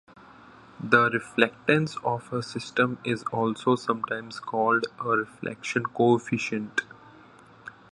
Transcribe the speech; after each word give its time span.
The 0.81 1.11
reflectance 1.11 1.95
of 2.03 2.33
a 2.33 2.41
system 2.41 2.97
is 3.05 3.21
also 3.31 3.75
sometimes 3.75 4.39
called 4.39 4.87
a 4.99 5.09
"reflection 5.09 5.85
coefficient". 5.85 6.81